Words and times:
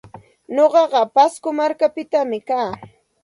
Nuqaqa 0.55 1.01
Pasco 1.15 1.49
markapita 1.57 2.19
kaa. 2.47 2.71